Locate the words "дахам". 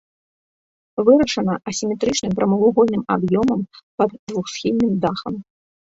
5.05-5.35